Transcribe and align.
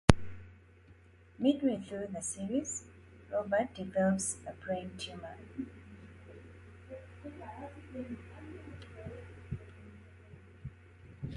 Midway 1.37 1.83
through 1.87 2.07
the 2.07 2.23
series, 2.23 2.85
Robert 3.31 3.71
develops 3.75 4.37
a 4.47 4.51
brain 4.53 4.97
tumor. 4.97 5.37